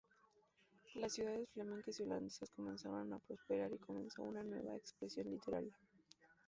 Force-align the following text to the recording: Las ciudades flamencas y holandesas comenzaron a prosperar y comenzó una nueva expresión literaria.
Las 0.95 1.13
ciudades 1.13 1.47
flamencas 1.53 1.99
y 1.99 2.01
holandesas 2.01 2.49
comenzaron 2.55 3.13
a 3.13 3.19
prosperar 3.19 3.71
y 3.71 3.77
comenzó 3.77 4.23
una 4.23 4.41
nueva 4.41 4.75
expresión 4.75 5.29
literaria. 5.29 5.77